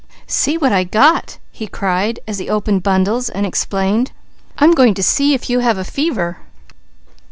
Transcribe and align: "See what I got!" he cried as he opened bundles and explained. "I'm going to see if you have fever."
"See 0.25 0.57
what 0.57 0.71
I 0.71 0.83
got!" 0.83 1.37
he 1.51 1.67
cried 1.67 2.19
as 2.27 2.39
he 2.39 2.49
opened 2.49 2.81
bundles 2.81 3.29
and 3.29 3.45
explained. 3.45 4.11
"I'm 4.57 4.73
going 4.73 4.95
to 4.95 5.03
see 5.03 5.35
if 5.35 5.47
you 5.47 5.59
have 5.59 5.77
fever." 5.85 6.39